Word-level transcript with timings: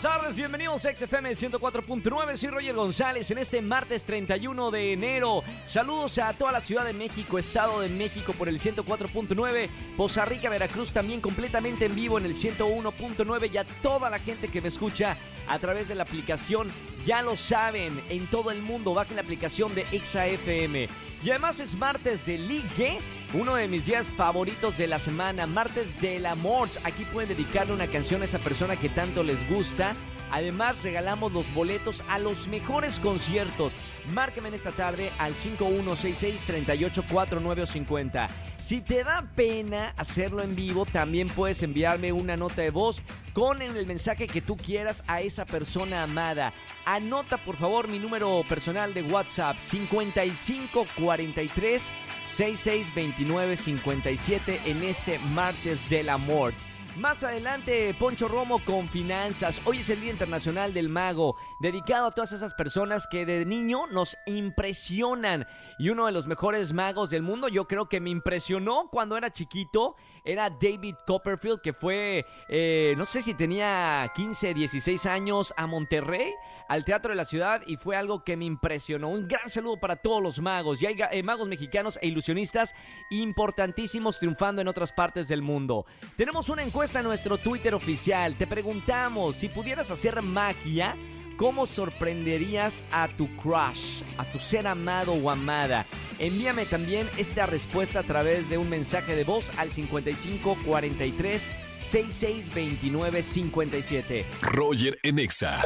Buenas 0.00 0.18
tardes, 0.18 0.36
bienvenidos 0.36 0.86
a 0.86 0.96
XFM 0.96 1.32
104.9, 1.32 2.36
soy 2.36 2.48
Roger 2.48 2.74
González 2.74 3.30
en 3.30 3.36
este 3.36 3.60
martes 3.60 4.04
31 4.04 4.70
de 4.70 4.94
enero. 4.94 5.42
Saludos 5.66 6.16
a 6.16 6.32
toda 6.32 6.52
la 6.52 6.62
Ciudad 6.62 6.86
de 6.86 6.94
México, 6.94 7.38
Estado 7.38 7.80
de 7.80 7.90
México 7.90 8.32
por 8.32 8.48
el 8.48 8.58
104.9, 8.58 9.68
Poza 9.98 10.24
Rica, 10.24 10.48
Veracruz 10.48 10.94
también 10.94 11.20
completamente 11.20 11.84
en 11.84 11.94
vivo 11.94 12.16
en 12.16 12.24
el 12.24 12.34
101.9 12.34 13.52
y 13.52 13.58
a 13.58 13.64
toda 13.82 14.08
la 14.08 14.18
gente 14.18 14.48
que 14.48 14.62
me 14.62 14.68
escucha 14.68 15.18
a 15.46 15.58
través 15.58 15.88
de 15.88 15.94
la 15.94 16.04
aplicación, 16.04 16.70
ya 17.04 17.20
lo 17.20 17.36
saben, 17.36 18.02
en 18.08 18.26
todo 18.28 18.50
el 18.52 18.62
mundo, 18.62 18.94
bajen 18.94 19.16
la 19.16 19.22
aplicación 19.22 19.74
de 19.74 19.84
XFM. 19.84 20.88
Y 21.22 21.28
además 21.28 21.60
es 21.60 21.76
martes 21.76 22.24
de 22.24 22.38
Ligue, 22.38 23.00
uno 23.32 23.54
de 23.54 23.68
mis 23.68 23.86
días 23.86 24.08
favoritos 24.16 24.76
de 24.76 24.86
la 24.86 24.98
semana, 24.98 25.46
martes 25.46 26.00
del 26.00 26.26
amor. 26.26 26.68
Aquí 26.84 27.04
pueden 27.04 27.28
dedicarle 27.28 27.72
una 27.72 27.86
canción 27.86 28.22
a 28.22 28.24
esa 28.24 28.38
persona 28.38 28.76
que 28.76 28.88
tanto 28.88 29.22
les 29.22 29.48
gusta. 29.48 29.94
Además, 30.30 30.82
regalamos 30.82 31.32
los 31.32 31.50
boletos 31.54 32.04
a 32.08 32.18
los 32.18 32.46
mejores 32.48 33.00
conciertos. 33.00 33.72
Márqueme 34.12 34.48
en 34.48 34.54
esta 34.54 34.72
tarde 34.72 35.10
al 35.18 35.34
5166-384950. 35.34 38.28
Si 38.60 38.80
te 38.80 39.04
da 39.04 39.26
pena 39.34 39.92
hacerlo 39.96 40.42
en 40.42 40.54
vivo, 40.54 40.86
también 40.86 41.28
puedes 41.28 41.62
enviarme 41.62 42.12
una 42.12 42.36
nota 42.36 42.60
de 42.62 42.70
voz 42.70 43.02
con 43.32 43.62
el 43.62 43.86
mensaje 43.86 44.26
que 44.26 44.42
tú 44.42 44.56
quieras 44.56 45.04
a 45.06 45.20
esa 45.20 45.46
persona 45.46 46.02
amada. 46.02 46.52
Anota 46.84 47.36
por 47.38 47.56
favor 47.56 47.88
mi 47.88 47.98
número 47.98 48.42
personal 48.48 48.94
de 48.94 49.02
WhatsApp 49.02 49.56
5543 49.62 51.82
662957 52.26 54.60
en 54.66 54.82
este 54.82 55.18
martes 55.34 55.88
del 55.88 56.08
amor. 56.08 56.52
Más 56.96 57.22
adelante, 57.22 57.94
Poncho 57.98 58.26
Romo 58.26 58.58
con 58.64 58.88
finanzas. 58.88 59.60
Hoy 59.64 59.78
es 59.78 59.88
el 59.90 60.00
Día 60.00 60.10
Internacional 60.10 60.74
del 60.74 60.88
Mago, 60.88 61.36
dedicado 61.60 62.08
a 62.08 62.10
todas 62.10 62.32
esas 62.32 62.52
personas 62.52 63.06
que 63.06 63.24
de 63.24 63.46
niño 63.46 63.86
nos 63.86 64.18
impresionan. 64.26 65.46
Y 65.78 65.90
uno 65.90 66.06
de 66.06 66.12
los 66.12 66.26
mejores 66.26 66.72
magos 66.72 67.08
del 67.10 67.22
mundo, 67.22 67.48
yo 67.48 67.68
creo 67.68 67.88
que 67.88 68.00
me 68.00 68.10
impresionó 68.10 68.88
cuando 68.90 69.16
era 69.16 69.32
chiquito, 69.32 69.94
era 70.24 70.50
David 70.50 70.96
Copperfield, 71.06 71.60
que 71.60 71.72
fue, 71.72 72.24
eh, 72.48 72.94
no 72.96 73.06
sé 73.06 73.20
si 73.20 73.34
tenía 73.34 74.10
15, 74.14 74.54
16 74.54 75.06
años, 75.06 75.54
a 75.56 75.66
Monterrey, 75.66 76.32
al 76.68 76.84
Teatro 76.84 77.10
de 77.10 77.16
la 77.16 77.24
Ciudad, 77.24 77.62
y 77.66 77.76
fue 77.76 77.96
algo 77.96 78.24
que 78.24 78.36
me 78.36 78.44
impresionó. 78.44 79.08
Un 79.08 79.28
gran 79.28 79.48
saludo 79.50 79.78
para 79.78 79.96
todos 79.96 80.22
los 80.22 80.40
magos. 80.40 80.80
Y 80.82 80.86
hay 80.86 80.96
eh, 81.10 81.22
magos 81.22 81.48
mexicanos 81.48 81.98
e 82.00 82.08
ilusionistas 82.08 82.74
importantísimos 83.10 84.18
triunfando 84.18 84.62
en 84.62 84.68
otras 84.68 84.92
partes 84.92 85.28
del 85.28 85.42
mundo. 85.42 85.86
Tenemos 86.16 86.48
una 86.48 86.62
encuesta 86.62 87.00
en 87.00 87.06
nuestro 87.06 87.38
Twitter 87.38 87.74
oficial. 87.74 88.36
Te 88.36 88.46
preguntamos, 88.46 89.36
si 89.36 89.48
pudieras 89.48 89.90
hacer 89.90 90.20
magia, 90.22 90.96
¿cómo 91.40 91.64
sorprenderías 91.64 92.84
a 92.92 93.08
tu 93.08 93.26
crush, 93.36 94.02
a 94.18 94.30
tu 94.30 94.38
ser 94.38 94.66
amado 94.66 95.14
o 95.14 95.30
amada? 95.30 95.86
Envíame 96.18 96.66
también 96.66 97.08
esta 97.16 97.46
respuesta 97.46 98.00
a 98.00 98.02
través 98.02 98.50
de 98.50 98.58
un 98.58 98.68
mensaje 98.68 99.16
de 99.16 99.24
voz 99.24 99.50
al 99.56 99.72
55 99.72 100.58
43 100.66 101.48
66 101.80 102.54
29 102.54 103.22
57. 103.22 104.26
Roger 104.42 104.98
Enexa. 105.02 105.62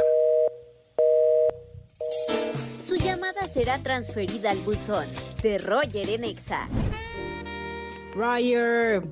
Su 2.80 2.94
llamada 2.94 3.48
será 3.52 3.82
transferida 3.82 4.52
al 4.52 4.60
buzón 4.60 5.08
de 5.42 5.58
Roger 5.58 6.08
Enexa. 6.08 6.68
Roger, 8.14 9.02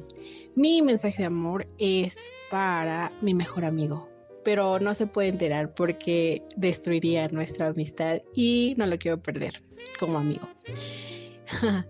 mi 0.54 0.80
mensaje 0.80 1.22
de 1.22 1.26
amor 1.26 1.66
es 1.80 2.30
para 2.52 3.10
mi 3.20 3.34
mejor 3.34 3.64
amigo, 3.64 4.11
pero 4.44 4.78
no 4.80 4.94
se 4.94 5.06
puede 5.06 5.28
enterar 5.28 5.74
porque 5.74 6.42
destruiría 6.56 7.28
nuestra 7.28 7.68
amistad 7.68 8.20
y 8.34 8.74
no 8.76 8.86
lo 8.86 8.98
quiero 8.98 9.22
perder 9.22 9.60
como 9.98 10.18
amigo. 10.18 10.48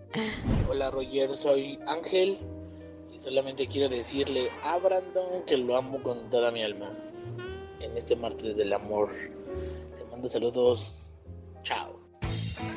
Hola 0.68 0.90
Roger, 0.90 1.34
soy 1.36 1.78
Ángel 1.86 2.38
y 3.12 3.18
solamente 3.18 3.66
quiero 3.66 3.88
decirle 3.88 4.48
a 4.64 4.78
Brandon 4.78 5.44
que 5.46 5.56
lo 5.56 5.76
amo 5.76 6.02
con 6.02 6.30
toda 6.30 6.50
mi 6.50 6.62
alma 6.62 6.88
en 7.80 7.96
este 7.96 8.16
martes 8.16 8.56
del 8.56 8.72
amor. 8.72 9.10
Te 9.96 10.04
mando 10.06 10.28
saludos. 10.28 11.12
Chao. 11.62 12.01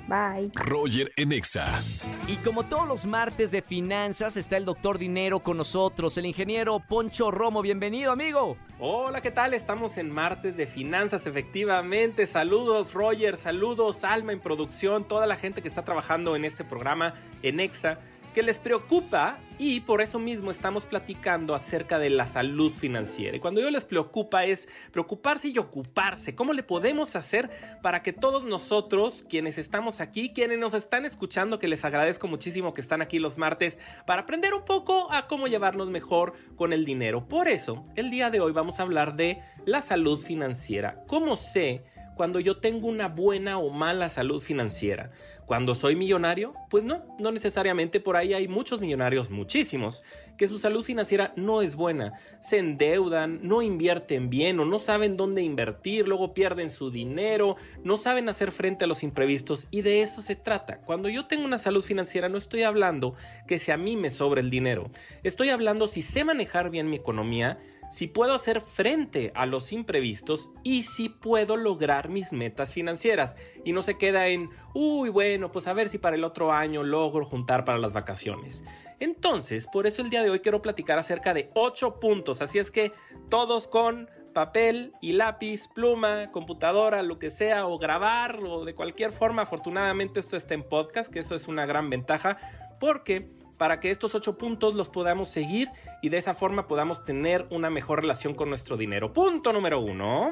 Bye. 0.09 0.51
Roger 0.53 1.13
Enexa. 1.15 1.81
Y 2.27 2.35
como 2.43 2.63
todos 2.63 2.85
los 2.85 3.05
martes 3.05 3.51
de 3.51 3.61
finanzas 3.61 4.35
está 4.35 4.57
el 4.57 4.65
doctor 4.65 4.97
Dinero 4.97 5.39
con 5.39 5.55
nosotros, 5.55 6.17
el 6.17 6.25
ingeniero 6.25 6.79
Poncho 6.79 7.31
Romo. 7.31 7.61
Bienvenido 7.61 8.11
amigo. 8.11 8.57
Hola, 8.79 9.21
¿qué 9.21 9.31
tal? 9.31 9.53
Estamos 9.53 9.97
en 9.97 10.11
martes 10.11 10.57
de 10.57 10.67
finanzas, 10.67 11.25
efectivamente. 11.25 12.25
Saludos 12.25 12.93
Roger, 12.93 13.37
saludos 13.37 14.03
Alma 14.03 14.33
en 14.33 14.41
producción, 14.41 15.07
toda 15.07 15.25
la 15.25 15.37
gente 15.37 15.61
que 15.61 15.69
está 15.69 15.83
trabajando 15.83 16.35
en 16.35 16.43
este 16.43 16.65
programa 16.65 17.13
en 17.43 17.61
Exa 17.61 17.97
que 18.37 18.43
les 18.43 18.59
preocupa 18.59 19.39
y 19.57 19.79
por 19.79 19.99
eso 19.99 20.19
mismo 20.19 20.51
estamos 20.51 20.85
platicando 20.85 21.55
acerca 21.55 21.97
de 21.97 22.11
la 22.11 22.27
salud 22.27 22.71
financiera. 22.71 23.35
Y 23.35 23.39
cuando 23.39 23.61
yo 23.61 23.71
les 23.71 23.83
preocupa 23.83 24.45
es 24.45 24.69
preocuparse 24.91 25.47
y 25.47 25.57
ocuparse. 25.57 26.35
¿Cómo 26.35 26.53
le 26.53 26.61
podemos 26.61 27.15
hacer 27.15 27.49
para 27.81 28.03
que 28.03 28.13
todos 28.13 28.43
nosotros, 28.43 29.25
quienes 29.27 29.57
estamos 29.57 30.01
aquí, 30.01 30.33
quienes 30.33 30.59
nos 30.59 30.75
están 30.75 31.03
escuchando, 31.03 31.57
que 31.57 31.67
les 31.67 31.83
agradezco 31.83 32.27
muchísimo 32.27 32.75
que 32.75 32.81
están 32.81 33.01
aquí 33.01 33.17
los 33.17 33.39
martes, 33.39 33.79
para 34.05 34.21
aprender 34.21 34.53
un 34.53 34.65
poco 34.65 35.11
a 35.11 35.25
cómo 35.25 35.47
llevarnos 35.47 35.89
mejor 35.89 36.33
con 36.55 36.73
el 36.73 36.85
dinero? 36.85 37.27
Por 37.27 37.47
eso, 37.47 37.87
el 37.95 38.11
día 38.11 38.29
de 38.29 38.39
hoy 38.39 38.51
vamos 38.51 38.79
a 38.79 38.83
hablar 38.83 39.15
de 39.15 39.41
la 39.65 39.81
salud 39.81 40.19
financiera. 40.19 41.01
¿Cómo 41.07 41.37
sé 41.37 41.85
cuando 42.15 42.39
yo 42.39 42.57
tengo 42.57 42.87
una 42.87 43.07
buena 43.07 43.57
o 43.57 43.71
mala 43.71 44.09
salud 44.09 44.39
financiera? 44.39 45.09
Cuando 45.47 45.75
soy 45.75 45.95
millonario, 45.95 46.53
pues 46.69 46.83
no, 46.83 47.05
no 47.19 47.31
necesariamente 47.31 48.01
por 48.01 48.17
ahí 48.17 48.33
hay 48.33 48.49
muchos 48.49 48.81
millonarios, 48.81 49.31
muchísimos, 49.31 50.03
que 50.37 50.45
su 50.45 50.59
salud 50.59 50.83
financiera 50.83 51.31
no 51.37 51.61
es 51.61 51.77
buena, 51.77 52.19
se 52.41 52.57
endeudan, 52.57 53.39
no 53.43 53.61
invierten 53.61 54.29
bien 54.29 54.59
o 54.59 54.65
no 54.65 54.77
saben 54.77 55.15
dónde 55.15 55.43
invertir, 55.43 56.05
luego 56.05 56.33
pierden 56.33 56.69
su 56.69 56.91
dinero, 56.91 57.55
no 57.81 57.95
saben 57.95 58.27
hacer 58.27 58.51
frente 58.51 58.83
a 58.83 58.87
los 58.87 59.03
imprevistos 59.03 59.69
y 59.71 59.83
de 59.83 60.01
eso 60.01 60.21
se 60.21 60.35
trata. 60.35 60.81
Cuando 60.81 61.07
yo 61.07 61.27
tengo 61.27 61.45
una 61.45 61.57
salud 61.57 61.81
financiera 61.81 62.27
no 62.27 62.37
estoy 62.37 62.63
hablando 62.63 63.15
que 63.47 63.57
si 63.57 63.71
a 63.71 63.77
mí 63.77 63.95
me 63.95 64.09
sobra 64.09 64.41
el 64.41 64.49
dinero, 64.49 64.91
estoy 65.23 65.49
hablando 65.49 65.87
si 65.87 66.01
sé 66.01 66.25
manejar 66.25 66.69
bien 66.71 66.89
mi 66.89 66.97
economía, 66.97 67.57
si 67.89 68.07
puedo 68.07 68.33
hacer 68.33 68.61
frente 68.61 69.31
a 69.35 69.45
los 69.45 69.71
imprevistos 69.71 70.51
y 70.63 70.83
si 70.83 71.09
puedo 71.09 71.57
lograr 71.57 72.09
mis 72.09 72.33
metas 72.33 72.73
financieras. 72.73 73.35
Y 73.63 73.71
no 73.71 73.81
se 73.81 73.97
queda 73.97 74.27
en, 74.27 74.49
uy, 74.73 75.09
bueno, 75.09 75.51
pues 75.51 75.67
a 75.67 75.73
ver 75.73 75.87
si 75.87 75.97
para 75.97 76.15
el 76.15 76.23
otro 76.23 76.51
año 76.51 76.83
logro 76.83 77.25
juntar 77.25 77.65
para 77.65 77.77
las 77.77 77.93
vacaciones. 77.93 78.63
Entonces, 78.99 79.67
por 79.67 79.87
eso 79.87 80.01
el 80.01 80.09
día 80.09 80.23
de 80.23 80.29
hoy 80.29 80.39
quiero 80.39 80.61
platicar 80.61 80.97
acerca 80.97 81.33
de 81.33 81.51
8 81.53 81.99
puntos, 81.99 82.41
así 82.41 82.57
es 82.57 82.71
que 82.71 82.91
todos 83.29 83.67
con 83.67 84.09
papel 84.33 84.93
y 85.01 85.13
lápiz, 85.13 85.67
pluma, 85.67 86.31
computadora, 86.31 87.01
lo 87.01 87.17
que 87.17 87.29
sea, 87.29 87.67
o 87.67 87.77
grabar, 87.79 88.39
o 88.43 88.65
de 88.65 88.75
cualquier 88.75 89.11
forma, 89.11 89.43
afortunadamente 89.43 90.19
esto 90.19 90.37
está 90.37 90.53
en 90.53 90.63
podcast, 90.63 91.11
que 91.11 91.19
eso 91.19 91.35
es 91.35 91.47
una 91.47 91.65
gran 91.65 91.89
ventaja, 91.89 92.37
porque 92.79 93.31
para 93.57 93.79
que 93.79 93.89
estos 93.89 94.15
ocho 94.15 94.37
puntos 94.37 94.75
los 94.75 94.89
podamos 94.89 95.29
seguir 95.29 95.69
y 96.01 96.09
de 96.09 96.17
esa 96.17 96.33
forma 96.33 96.67
podamos 96.67 97.03
tener 97.05 97.47
una 97.49 97.69
mejor 97.69 98.01
relación 98.01 98.33
con 98.33 98.49
nuestro 98.49 98.77
dinero. 98.77 99.13
Punto 99.13 99.53
número 99.53 99.79
uno. 99.79 100.31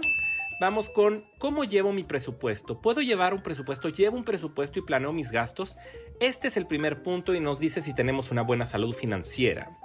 Vamos 0.62 0.90
con 0.90 1.26
cómo 1.38 1.66
llevo 1.66 1.92
mi 1.92 2.04
presupuesto. 2.04 2.80
¿Puedo 2.80 3.02
llevar 3.02 3.34
un 3.34 3.44
presupuesto? 3.44 3.90
¿Llevo 3.90 4.16
un 4.16 4.24
presupuesto 4.24 4.80
y 4.80 4.84
planeo 4.84 5.12
mis 5.12 5.32
gastos? 5.32 5.76
Este 6.22 6.48
es 6.48 6.56
el 6.56 6.66
primer 6.66 7.04
punto 7.04 7.34
y 7.34 7.42
nos 7.42 7.60
dice 7.60 7.82
si 7.82 7.94
tenemos 7.94 8.32
una 8.32 8.42
buena 8.42 8.64
salud 8.64 8.94
financiera. 8.94 9.78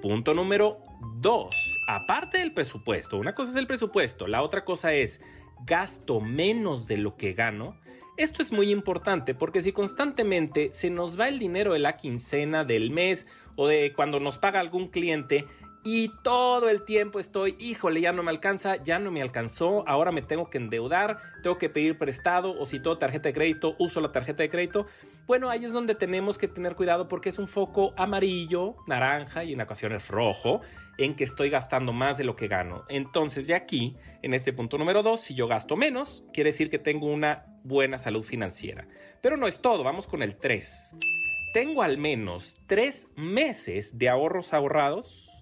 Punto 0.00 0.32
número 0.32 0.78
dos. 1.16 1.80
Aparte 1.88 2.38
del 2.38 2.52
presupuesto, 2.52 3.18
una 3.18 3.34
cosa 3.34 3.50
es 3.50 3.56
el 3.56 3.66
presupuesto, 3.66 4.28
la 4.28 4.42
otra 4.42 4.64
cosa 4.64 4.92
es 4.92 5.20
gasto 5.64 6.20
menos 6.20 6.86
de 6.86 6.96
lo 6.96 7.16
que 7.16 7.32
gano, 7.32 7.76
esto 8.16 8.42
es 8.42 8.52
muy 8.52 8.70
importante 8.70 9.34
porque 9.34 9.62
si 9.62 9.72
constantemente 9.72 10.72
se 10.72 10.90
nos 10.90 11.18
va 11.18 11.28
el 11.28 11.38
dinero 11.38 11.72
de 11.72 11.78
la 11.78 11.96
quincena, 11.96 12.64
del 12.64 12.90
mes 12.90 13.26
o 13.56 13.66
de 13.66 13.92
cuando 13.94 14.20
nos 14.20 14.38
paga 14.38 14.60
algún 14.60 14.88
cliente 14.88 15.46
y 15.84 16.10
todo 16.22 16.68
el 16.68 16.84
tiempo 16.84 17.18
estoy, 17.18 17.56
híjole, 17.58 18.00
ya 18.00 18.12
no 18.12 18.22
me 18.22 18.30
alcanza, 18.30 18.76
ya 18.76 19.00
no 19.00 19.10
me 19.10 19.20
alcanzó, 19.20 19.82
ahora 19.88 20.12
me 20.12 20.22
tengo 20.22 20.48
que 20.48 20.58
endeudar, 20.58 21.18
tengo 21.42 21.58
que 21.58 21.68
pedir 21.68 21.98
prestado 21.98 22.56
o 22.56 22.66
si 22.66 22.78
todo 22.78 22.98
tarjeta 22.98 23.28
de 23.28 23.32
crédito, 23.32 23.74
uso 23.78 24.00
la 24.00 24.12
tarjeta 24.12 24.44
de 24.44 24.50
crédito. 24.50 24.86
Bueno, 25.26 25.50
ahí 25.50 25.64
es 25.64 25.72
donde 25.72 25.96
tenemos 25.96 26.38
que 26.38 26.46
tener 26.46 26.76
cuidado 26.76 27.08
porque 27.08 27.30
es 27.30 27.38
un 27.38 27.48
foco 27.48 27.94
amarillo, 27.96 28.76
naranja 28.86 29.42
y 29.42 29.54
en 29.54 29.60
ocasiones 29.60 30.06
rojo 30.06 30.60
en 30.98 31.14
que 31.14 31.24
estoy 31.24 31.50
gastando 31.50 31.92
más 31.92 32.18
de 32.18 32.24
lo 32.24 32.36
que 32.36 32.48
gano. 32.48 32.84
Entonces, 32.88 33.46
de 33.46 33.54
aquí, 33.54 33.96
en 34.22 34.34
este 34.34 34.52
punto 34.52 34.78
número 34.78 35.02
2, 35.02 35.20
si 35.20 35.34
yo 35.34 35.48
gasto 35.48 35.76
menos, 35.76 36.24
quiere 36.32 36.50
decir 36.50 36.70
que 36.70 36.78
tengo 36.78 37.06
una 37.06 37.46
buena 37.64 37.98
salud 37.98 38.22
financiera. 38.22 38.86
Pero 39.20 39.36
no 39.36 39.46
es 39.46 39.60
todo, 39.60 39.82
vamos 39.82 40.06
con 40.06 40.22
el 40.22 40.36
3. 40.36 40.92
Tengo 41.52 41.82
al 41.82 41.98
menos 41.98 42.56
3 42.66 43.08
meses 43.16 43.98
de 43.98 44.08
ahorros 44.08 44.54
ahorrados 44.54 45.32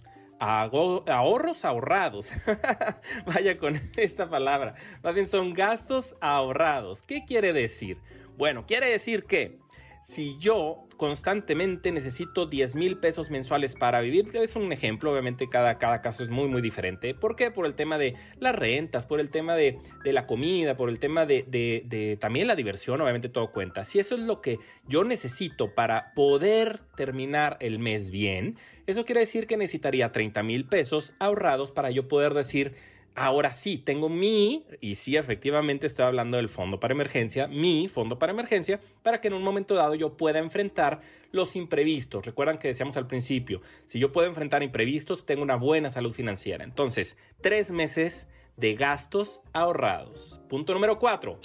ahorros 0.41 1.65
ahorrados. 1.65 2.31
Vaya 3.27 3.59
con 3.59 3.79
esta 3.97 4.29
palabra. 4.29 4.75
Más 5.03 5.15
bien 5.15 5.27
son 5.27 5.53
gastos 5.53 6.17
ahorrados. 6.21 7.03
¿Qué 7.03 7.25
quiere 7.25 7.53
decir? 7.53 7.99
Bueno, 8.37 8.65
quiere 8.67 8.91
decir 8.91 9.25
que 9.25 9.59
si 10.03 10.37
yo 10.39 10.87
constantemente 10.97 11.93
necesito 11.93 12.45
10 12.45 12.77
mil 12.77 12.99
pesos 12.99 13.31
mensuales 13.31 13.75
para 13.75 14.01
vivir, 14.01 14.29
es 14.35 14.55
un 14.55 14.71
ejemplo, 14.73 15.11
obviamente 15.11 15.49
cada, 15.49 15.79
cada 15.79 16.03
caso 16.03 16.23
es 16.23 16.31
muy 16.31 16.49
muy 16.49 16.61
diferente. 16.61 17.15
¿Por 17.15 17.37
qué? 17.37 17.51
Por 17.51 17.65
el 17.65 17.75
tema 17.75 17.97
de 17.97 18.17
las 18.39 18.55
rentas, 18.55 19.07
por 19.07 19.19
el 19.21 19.31
tema 19.31 19.55
de, 19.55 19.79
la 20.05 20.27
comida, 20.27 20.77
por 20.77 20.91
el 20.91 20.99
tema 20.99 21.25
de, 21.25 21.45
de, 21.49 22.19
también 22.21 22.47
la 22.47 22.55
diversión, 22.55 23.01
obviamente 23.01 23.29
todo 23.29 23.51
cuenta. 23.51 23.85
Si 23.85 23.99
eso 23.99 24.15
es 24.15 24.21
lo 24.21 24.43
que 24.43 24.59
yo 24.87 25.05
necesito 25.05 25.75
para 25.75 26.13
poder 26.15 26.81
terminar 26.97 27.57
el 27.61 27.79
mes 27.79 28.11
bien, 28.11 28.57
eso 28.87 29.05
quiere 29.05 29.21
decir 29.21 29.47
que 29.47 29.57
necesitaría 29.57 30.13
30 30.13 30.43
mil 30.43 30.67
pesos 30.67 31.15
ahorrados 31.19 31.73
para 31.73 31.91
yo 31.91 32.09
poder 32.09 32.35
decir, 32.35 32.75
Ahora 33.17 33.53
sí, 33.53 33.77
tengo 33.77 34.09
mi, 34.09 34.65
y 34.81 34.95
sí, 34.95 35.17
efectivamente 35.17 35.87
estoy 35.87 36.07
hablando 36.07 36.37
del 36.37 36.49
fondo 36.49 36.79
para 36.79 36.95
emergencia, 36.95 37.49
mi 37.49 37.89
fondo 37.89 38.19
para 38.19 38.33
emergencia, 38.33 38.81
para 39.03 39.21
que 39.21 39.29
en 39.29 39.35
un 39.35 39.43
momento 39.43 39.75
dado 39.75 39.95
yo 39.95 40.17
pueda 40.17 40.39
enfrentar 40.39 41.01
los 41.33 41.57
imprevistos. 41.57 42.25
Recuerdan 42.25 42.59
que 42.59 42.69
decíamos 42.69 42.97
al 42.97 43.09
principio, 43.09 43.63
si 43.85 43.99
yo 43.99 44.13
puedo 44.13 44.29
enfrentar 44.29 44.63
imprevistos, 44.63 45.27
tengo 45.27 45.43
una 45.43 45.57
buena 45.57 45.91
salud 45.91 46.13
financiera. 46.13 46.65
Entonces, 46.65 47.17
tres 47.41 47.71
meses 47.71 48.29
de 48.57 48.75
gastos 48.75 49.43
ahorrados. 49.53 50.41
Punto 50.49 50.73
número 50.73 50.99
cuatro, 50.99 51.39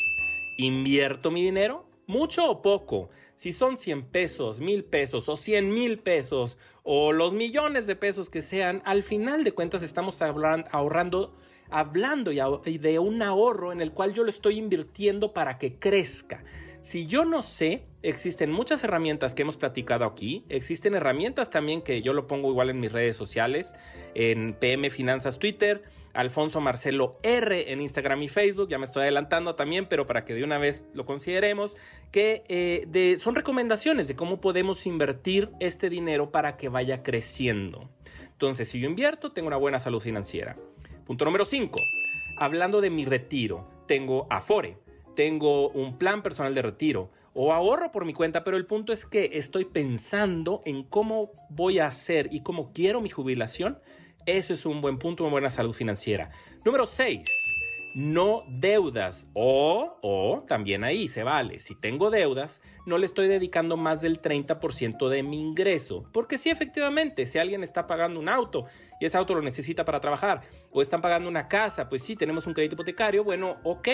invierto 0.57 1.31
mi 1.31 1.43
dinero, 1.43 1.87
mucho 2.07 2.49
o 2.49 2.61
poco. 2.61 3.09
Si 3.35 3.51
son 3.51 3.75
100 3.75 4.05
pesos, 4.11 4.59
1000 4.59 4.85
pesos 4.85 5.27
o 5.27 5.35
100 5.35 5.73
mil 5.73 5.99
pesos 5.99 6.57
o 6.83 7.11
los 7.11 7.33
millones 7.33 7.85
de 7.85 7.95
pesos 7.95 8.29
que 8.29 8.41
sean, 8.41 8.81
al 8.85 9.03
final 9.03 9.43
de 9.43 9.51
cuentas 9.51 9.81
estamos 9.81 10.21
ahorrando 10.21 11.35
hablando 11.69 12.31
y 12.31 12.77
de 12.77 12.99
un 12.99 13.21
ahorro 13.21 13.71
en 13.71 13.81
el 13.81 13.91
cual 13.91 14.13
yo 14.13 14.23
lo 14.23 14.29
estoy 14.29 14.57
invirtiendo 14.57 15.33
para 15.33 15.57
que 15.57 15.79
crezca. 15.79 16.43
Si 16.81 17.07
yo 17.07 17.25
no 17.25 17.41
sé, 17.41 17.87
existen 18.03 18.51
muchas 18.51 18.83
herramientas 18.83 19.33
que 19.33 19.41
hemos 19.41 19.57
platicado 19.57 20.05
aquí, 20.05 20.45
existen 20.49 20.93
herramientas 20.93 21.49
también 21.49 21.81
que 21.81 22.03
yo 22.03 22.13
lo 22.13 22.27
pongo 22.27 22.51
igual 22.51 22.69
en 22.69 22.79
mis 22.79 22.91
redes 22.91 23.15
sociales, 23.15 23.73
en 24.13 24.53
PM 24.53 24.91
Finanzas 24.91 25.39
Twitter, 25.39 25.81
Alfonso 26.13 26.61
Marcelo 26.61 27.17
R 27.23 27.71
en 27.71 27.81
Instagram 27.81 28.21
y 28.21 28.27
Facebook, 28.27 28.69
ya 28.69 28.77
me 28.77 28.85
estoy 28.85 29.01
adelantando 29.01 29.55
también, 29.55 29.87
pero 29.87 30.05
para 30.05 30.25
que 30.25 30.35
de 30.35 30.43
una 30.43 30.59
vez 30.59 30.85
lo 30.93 31.05
consideremos, 31.05 31.75
que 32.11 32.43
eh, 32.47 33.17
son 33.19 33.33
recomendaciones 33.33 34.07
de 34.07 34.15
cómo 34.15 34.39
podemos 34.39 34.85
invertir 34.85 35.49
este 35.59 35.89
dinero 35.89 36.31
para 36.31 36.55
que 36.55 36.69
vaya 36.69 37.01
creciendo. 37.01 37.89
Entonces, 38.31 38.69
si 38.69 38.79
yo 38.79 38.87
invierto, 38.87 39.31
tengo 39.31 39.47
una 39.47 39.57
buena 39.57 39.79
salud 39.79 39.99
financiera. 39.99 40.55
Punto 41.05 41.23
número 41.23 41.45
5. 41.45 41.79
Hablando 42.37 42.81
de 42.81 42.89
mi 42.89 43.05
retiro, 43.05 43.67
tengo 43.87 44.25
Afore, 44.31 44.77
tengo 45.15 45.69
un 45.69 45.99
plan 45.99 46.23
personal 46.23 46.55
de 46.55 46.63
retiro 46.63 47.11
o 47.33 47.53
ahorro 47.53 47.91
por 47.91 48.05
mi 48.05 48.13
cuenta, 48.13 48.43
pero 48.43 48.57
el 48.57 48.65
punto 48.65 48.91
es 48.91 49.05
que 49.05 49.31
estoy 49.33 49.65
pensando 49.65 50.63
en 50.65 50.83
cómo 50.83 51.31
voy 51.49 51.77
a 51.77 51.87
hacer 51.87 52.29
y 52.31 52.41
cómo 52.41 52.71
quiero 52.73 53.01
mi 53.01 53.09
jubilación. 53.09 53.77
Eso 54.25 54.53
es 54.53 54.65
un 54.65 54.81
buen 54.81 54.97
punto, 54.97 55.23
una 55.23 55.31
buena 55.31 55.49
salud 55.51 55.73
financiera. 55.73 56.31
Número 56.63 56.87
6 56.87 57.44
no 57.95 58.43
deudas. 58.47 59.27
O, 59.33 59.97
o, 60.01 60.43
también 60.47 60.83
ahí 60.83 61.07
se 61.07 61.23
vale, 61.23 61.59
si 61.59 61.75
tengo 61.75 62.11
deudas, 62.11 62.61
no 62.85 62.97
le 62.97 63.05
estoy 63.05 63.27
dedicando 63.27 63.77
más 63.77 64.01
del 64.01 64.21
30% 64.21 65.09
de 65.09 65.23
mi 65.23 65.39
ingreso. 65.39 66.03
Porque 66.11 66.37
si 66.37 66.49
efectivamente, 66.49 67.25
si 67.25 67.39
alguien 67.39 67.63
está 67.63 67.87
pagando 67.87 68.19
un 68.19 68.29
auto 68.29 68.65
y 68.99 69.05
ese 69.05 69.17
auto 69.17 69.33
lo 69.33 69.41
necesita 69.41 69.85
para 69.85 70.01
trabajar, 70.01 70.41
o 70.71 70.81
están 70.81 71.01
pagando 71.01 71.29
una 71.29 71.47
casa, 71.47 71.89
pues 71.89 72.03
sí, 72.03 72.15
tenemos 72.15 72.45
un 72.45 72.53
crédito 72.53 72.75
hipotecario, 72.75 73.23
bueno, 73.23 73.55
ok, 73.63 73.87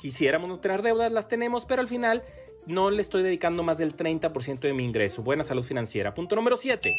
quisiéramos 0.00 0.48
no 0.48 0.60
tener 0.60 0.82
deudas, 0.82 1.10
las 1.10 1.28
tenemos, 1.28 1.66
pero 1.66 1.82
al 1.82 1.88
final 1.88 2.22
no 2.66 2.90
le 2.90 3.02
estoy 3.02 3.24
dedicando 3.24 3.64
más 3.64 3.78
del 3.78 3.96
30% 3.96 4.60
de 4.60 4.72
mi 4.72 4.84
ingreso. 4.84 5.22
Buena 5.22 5.42
salud 5.42 5.64
financiera. 5.64 6.14
Punto 6.14 6.36
número 6.36 6.56
7. 6.56 6.90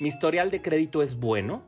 Mi 0.00 0.08
historial 0.08 0.50
de 0.50 0.62
crédito 0.62 1.02
es 1.02 1.18
bueno 1.18 1.62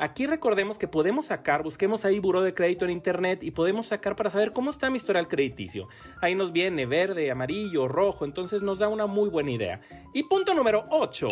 Aquí 0.00 0.26
recordemos 0.26 0.78
que 0.78 0.86
podemos 0.86 1.26
sacar, 1.26 1.64
busquemos 1.64 2.04
ahí 2.04 2.20
buró 2.20 2.40
de 2.40 2.54
crédito 2.54 2.84
en 2.84 2.92
internet 2.92 3.42
y 3.42 3.50
podemos 3.50 3.88
sacar 3.88 4.14
para 4.14 4.30
saber 4.30 4.52
cómo 4.52 4.70
está 4.70 4.90
mi 4.90 4.96
historial 4.96 5.26
crediticio. 5.26 5.88
Ahí 6.20 6.36
nos 6.36 6.52
viene 6.52 6.86
verde, 6.86 7.32
amarillo, 7.32 7.88
rojo, 7.88 8.24
entonces 8.24 8.62
nos 8.62 8.78
da 8.78 8.86
una 8.88 9.06
muy 9.06 9.28
buena 9.28 9.50
idea. 9.50 9.80
Y 10.14 10.22
punto 10.22 10.54
número 10.54 10.84
8. 10.90 11.26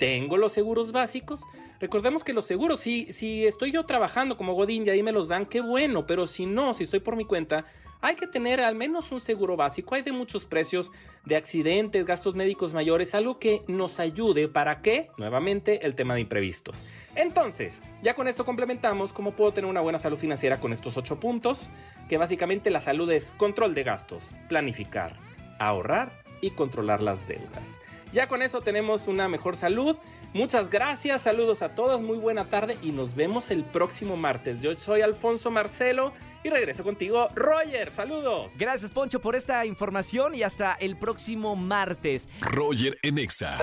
¿Tengo 0.00 0.38
los 0.38 0.52
seguros 0.52 0.90
básicos? 0.90 1.42
Recordemos 1.80 2.24
que 2.24 2.32
los 2.32 2.46
seguros, 2.46 2.80
si, 2.80 3.12
si 3.12 3.46
estoy 3.46 3.72
yo 3.72 3.84
trabajando 3.84 4.38
como 4.38 4.54
Godín 4.54 4.86
y 4.86 4.90
ahí 4.90 5.02
me 5.02 5.12
los 5.12 5.28
dan, 5.28 5.44
qué 5.44 5.60
bueno, 5.60 6.06
pero 6.06 6.26
si 6.26 6.46
no, 6.46 6.72
si 6.72 6.84
estoy 6.84 7.00
por 7.00 7.14
mi 7.14 7.26
cuenta, 7.26 7.66
hay 8.00 8.14
que 8.14 8.26
tener 8.26 8.60
al 8.60 8.74
menos 8.74 9.12
un 9.12 9.20
seguro 9.20 9.56
básico. 9.56 9.94
Hay 9.94 10.02
de 10.02 10.12
muchos 10.12 10.44
precios 10.44 10.90
de 11.24 11.36
accidentes, 11.36 12.04
gastos 12.04 12.34
médicos 12.34 12.72
mayores, 12.74 13.14
algo 13.14 13.38
que 13.38 13.62
nos 13.66 14.00
ayude 14.00 14.48
para 14.48 14.80
que, 14.80 15.10
nuevamente, 15.16 15.84
el 15.86 15.94
tema 15.94 16.14
de 16.14 16.20
imprevistos. 16.20 16.84
Entonces, 17.14 17.82
ya 18.02 18.14
con 18.14 18.28
esto 18.28 18.44
complementamos 18.44 19.12
cómo 19.12 19.32
puedo 19.32 19.52
tener 19.52 19.70
una 19.70 19.80
buena 19.80 19.98
salud 19.98 20.18
financiera 20.18 20.60
con 20.60 20.72
estos 20.72 20.96
ocho 20.96 21.18
puntos, 21.18 21.68
que 22.08 22.18
básicamente 22.18 22.70
la 22.70 22.80
salud 22.80 23.10
es 23.10 23.32
control 23.32 23.74
de 23.74 23.82
gastos, 23.82 24.34
planificar, 24.48 25.16
ahorrar 25.58 26.12
y 26.40 26.50
controlar 26.50 27.02
las 27.02 27.26
deudas. 27.26 27.78
Ya 28.12 28.26
con 28.26 28.40
eso 28.40 28.62
tenemos 28.62 29.06
una 29.06 29.28
mejor 29.28 29.56
salud. 29.56 29.96
Muchas 30.34 30.68
gracias, 30.68 31.22
saludos 31.22 31.62
a 31.62 31.70
todos, 31.70 32.00
muy 32.00 32.18
buena 32.18 32.44
tarde 32.44 32.76
y 32.82 32.92
nos 32.92 33.14
vemos 33.14 33.50
el 33.50 33.64
próximo 33.64 34.16
martes. 34.16 34.60
Yo 34.60 34.74
soy 34.74 35.00
Alfonso 35.00 35.50
Marcelo 35.50 36.12
y 36.44 36.50
regreso 36.50 36.84
contigo, 36.84 37.28
Roger. 37.34 37.90
Saludos. 37.90 38.52
Gracias, 38.56 38.90
Poncho, 38.90 39.20
por 39.20 39.36
esta 39.36 39.64
información 39.64 40.34
y 40.34 40.42
hasta 40.42 40.74
el 40.74 40.98
próximo 40.98 41.56
martes. 41.56 42.28
Roger 42.40 42.98
Enexa. 43.02 43.58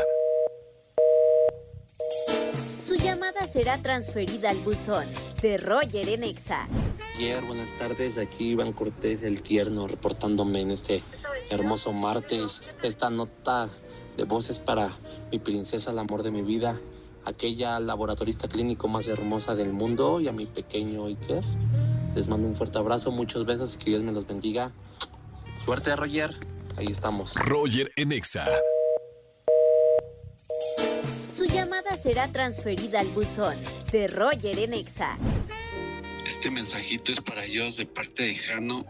Su 2.83 2.95
llamada 2.95 3.47
será 3.47 3.81
transferida 3.81 4.49
al 4.49 4.57
buzón 4.57 5.07
de 5.41 5.57
Roger 5.57 6.09
Enexa. 6.09 6.67
Ayer, 7.15 7.41
buenas 7.43 7.75
tardes. 7.77 8.17
Aquí 8.17 8.51
Iván 8.51 8.73
Cortés, 8.73 9.23
el 9.23 9.41
tierno, 9.41 9.87
reportándome 9.87 10.61
en 10.61 10.71
este 10.71 11.01
hermoso 11.49 11.93
martes. 11.93 12.63
Esta 12.83 13.09
nota 13.09 13.69
de 14.17 14.23
voces 14.23 14.59
para 14.59 14.89
mi 15.31 15.39
princesa, 15.39 15.91
el 15.91 15.99
amor 15.99 16.23
de 16.23 16.31
mi 16.31 16.41
vida, 16.41 16.79
aquella 17.25 17.79
laboratorista 17.79 18.47
clínico 18.47 18.87
más 18.87 19.07
hermosa 19.07 19.55
del 19.55 19.73
mundo 19.73 20.19
y 20.19 20.27
a 20.27 20.31
mi 20.31 20.45
pequeño 20.45 21.05
Iker. 21.05 21.43
Les 22.15 22.27
mando 22.27 22.47
un 22.47 22.55
fuerte 22.55 22.77
abrazo, 22.77 23.11
muchos 23.11 23.45
besos 23.45 23.75
y 23.75 23.77
que 23.77 23.89
Dios 23.91 24.03
me 24.03 24.11
los 24.11 24.25
bendiga. 24.25 24.71
Suerte, 25.63 25.95
Roger. 25.95 26.33
Ahí 26.77 26.87
estamos. 26.87 27.33
Roger 27.35 27.91
Enexa. 27.95 28.45
Su 31.33 31.45
llamada 31.45 31.97
será 32.01 32.31
transferida 32.31 32.99
al 32.99 33.07
buzón 33.09 33.57
de 33.91 34.07
Roger 34.07 34.59
Enexa. 34.59 35.17
Este 36.25 36.49
mensajito 36.49 37.11
es 37.11 37.21
para 37.21 37.45
ellos 37.45 37.77
de 37.77 37.85
parte 37.85 38.23
de 38.23 38.35
Jano. 38.35 38.85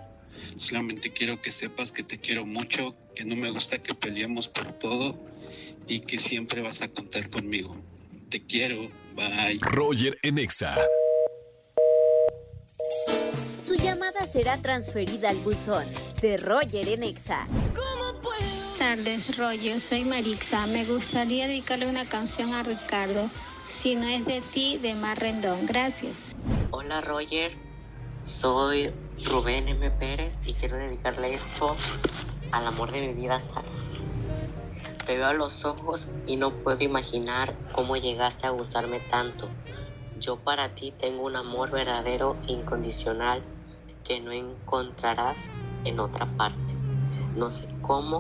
Solamente 0.57 1.12
quiero 1.12 1.41
que 1.41 1.51
sepas 1.51 1.91
que 1.91 2.03
te 2.03 2.19
quiero 2.19 2.45
mucho, 2.45 2.95
que 3.13 3.25
no 3.25 3.35
me 3.35 3.51
gusta 3.51 3.77
que 3.81 3.93
peleemos 3.93 4.47
por 4.47 4.74
todo 4.79 5.17
y 5.88 6.00
que 6.00 6.17
siempre 6.17 6.62
vas 6.62 6.81
a 6.81 6.88
contar 6.88 7.29
conmigo. 7.29 7.75
Te 8.29 8.45
quiero. 8.45 8.89
Bye. 9.15 9.59
Roger 9.62 10.17
Enexa. 10.24 10.75
Su 13.65 13.75
llamada 13.75 14.27
será 14.27 14.62
transferida 14.62 15.29
al 15.29 15.38
buzón 15.38 15.88
de 16.21 16.38
Roger 16.38 16.88
en 16.88 17.03
Exa. 17.03 17.47
Buenas 18.21 18.77
tardes, 18.77 19.38
Roger. 19.38 19.81
Soy 19.81 20.03
Marixa. 20.03 20.67
Me 20.67 20.85
gustaría 20.85 21.47
dedicarle 21.47 21.88
una 21.88 22.07
canción 22.07 22.53
a 22.53 22.62
Ricardo. 22.62 23.27
Si 23.67 23.95
no 23.95 24.07
es 24.07 24.24
de 24.25 24.41
ti, 24.41 24.77
de 24.77 24.93
Mar 24.93 25.19
Rendón. 25.19 25.65
Gracias. 25.65 26.17
Hola, 26.71 27.01
Roger. 27.01 27.53
Soy 28.21 28.91
Rubén 29.24 29.69
M. 29.69 29.91
Pérez 29.91 30.38
y 30.45 30.53
quiero 30.53 30.75
dedicarle 30.75 31.36
esto 31.36 31.77
al 32.51 32.67
amor 32.67 32.91
de 32.91 33.00
mi 33.00 33.13
vida, 33.13 33.39
Sara. 33.39 33.72
Te 35.05 35.15
veo 35.15 35.27
a 35.27 35.34
los 35.34 35.63
ojos 35.63 36.10
y 36.25 36.36
no 36.36 36.60
puedo 36.62 36.84
imaginar 36.84 37.55
cómo 37.72 37.95
llegaste 37.95 38.45
a 38.45 38.50
gustarme 38.50 39.00
tanto. 39.00 39.50
Yo 40.19 40.43
para 40.43 40.75
ti 40.75 40.91
tengo 40.91 41.24
un 41.24 41.38
amor 41.38 41.72
verdadero, 41.72 42.41
incondicional, 42.48 43.41
que 44.03 44.19
no 44.19 44.34
encontrarás 44.34 45.50
en 45.86 46.00
otra 46.00 46.36
parte. 46.36 46.75
No 47.36 47.50
sé 47.50 47.69
cómo 47.81 48.19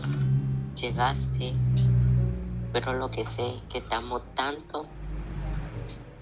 llegaste, 0.75 1.55
pero 2.71 2.93
lo 2.93 3.11
que 3.11 3.25
sé 3.25 3.61
que 3.69 3.81
te 3.81 3.95
amo 3.95 4.21
tanto 4.21 4.87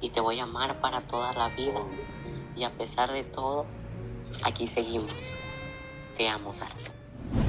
y 0.01 0.09
te 0.09 0.19
voy 0.19 0.39
a 0.39 0.43
amar 0.43 0.81
para 0.81 1.01
toda 1.01 1.31
la 1.33 1.49
vida. 1.49 1.79
Y 2.55 2.63
a 2.63 2.75
pesar 2.75 3.11
de 3.11 3.23
todo, 3.23 3.82
aquí 4.43 4.67
seguimos. 4.67 5.33
Te 6.17 6.27
amo, 6.27 6.53
Sara. 6.53 6.73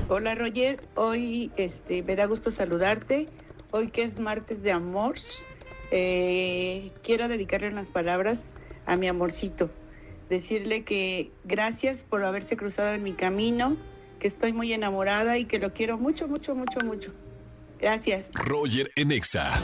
Hola 0.09 0.35
Roger, 0.35 0.81
hoy 0.95 1.50
este, 1.57 2.03
me 2.03 2.17
da 2.17 2.26
gusto 2.26 2.50
saludarte. 2.50 3.29
Hoy 3.71 3.88
que 3.88 4.03
es 4.03 4.21
martes 4.21 4.62
de 4.62 4.71
amor, 4.71 5.14
eh, 5.91 6.91
quiero 7.03 7.29
dedicarle 7.29 7.69
unas 7.69 7.88
palabras 7.88 8.53
a 8.87 8.97
mi 8.97 9.09
amorcito. 9.09 9.71
Decirle 10.29 10.85
que 10.85 11.31
gracias 11.45 12.03
por 12.03 12.25
haberse 12.25 12.57
cruzado 12.57 12.95
en 12.95 13.03
mi 13.03 13.12
camino, 13.12 13.76
que 14.21 14.29
estoy 14.29 14.53
muy 14.53 14.73
enamorada 14.73 15.38
y 15.38 15.45
que 15.45 15.59
lo 15.59 15.73
quiero 15.73 15.99
mucho, 15.99 16.29
mucho, 16.29 16.55
mucho, 16.55 16.81
mucho. 16.81 17.12
Gracias. 17.81 18.31
Roger 18.35 18.91
Enexa. 18.97 19.61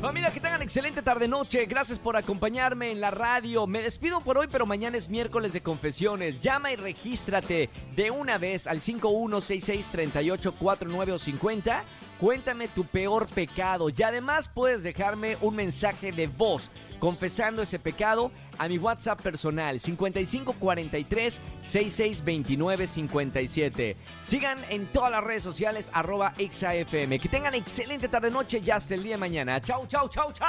Familia, 0.00 0.30
que 0.30 0.40
tengan 0.40 0.62
excelente 0.62 1.02
tarde-noche. 1.02 1.66
Gracias 1.66 1.98
por 1.98 2.16
acompañarme 2.16 2.90
en 2.90 3.02
la 3.02 3.10
radio. 3.10 3.66
Me 3.66 3.82
despido 3.82 4.22
por 4.22 4.38
hoy, 4.38 4.48
pero 4.50 4.64
mañana 4.64 4.96
es 4.96 5.10
miércoles 5.10 5.52
de 5.52 5.60
confesiones. 5.60 6.40
Llama 6.40 6.72
y 6.72 6.76
regístrate 6.76 7.68
de 7.94 8.10
una 8.10 8.38
vez 8.38 8.66
al 8.66 8.80
51663849 8.80 11.12
o 11.12 11.18
50. 11.18 11.84
Cuéntame 12.20 12.68
tu 12.68 12.84
peor 12.84 13.26
pecado 13.28 13.88
y 13.88 14.02
además 14.02 14.50
puedes 14.52 14.82
dejarme 14.82 15.38
un 15.40 15.56
mensaje 15.56 16.12
de 16.12 16.26
voz 16.26 16.70
confesando 16.98 17.62
ese 17.62 17.78
pecado 17.78 18.30
a 18.58 18.68
mi 18.68 18.76
WhatsApp 18.76 19.22
personal 19.22 19.80
5543 19.80 21.40
6629 21.62 22.86
57. 22.86 23.96
Sigan 24.22 24.58
en 24.68 24.86
todas 24.88 25.10
las 25.10 25.24
redes 25.24 25.42
sociales 25.42 25.90
arroba 25.94 26.34
exafm. 26.36 27.18
Que 27.18 27.28
tengan 27.30 27.54
excelente 27.54 28.08
tarde 28.08 28.30
noche 28.30 28.60
y 28.62 28.70
hasta 28.70 28.94
el 28.94 29.02
día 29.02 29.14
de 29.14 29.18
mañana. 29.18 29.58
Chau, 29.62 29.86
chau, 29.86 30.06
chau, 30.10 30.30
chau. 30.30 30.46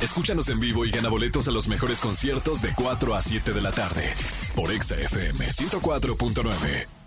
Escúchanos 0.00 0.48
en 0.48 0.60
vivo 0.60 0.86
y 0.86 0.90
gana 0.92 1.10
boletos 1.10 1.46
a 1.48 1.50
los 1.50 1.68
mejores 1.68 2.00
conciertos 2.00 2.62
de 2.62 2.72
4 2.74 3.14
a 3.14 3.20
7 3.20 3.52
de 3.52 3.60
la 3.60 3.70
tarde 3.70 4.14
por 4.54 4.70
Exa 4.72 4.96
FM 4.96 5.46
104.9. 5.46 7.03